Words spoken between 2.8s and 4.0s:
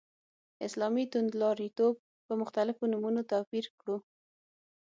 نومونو توپير کړو.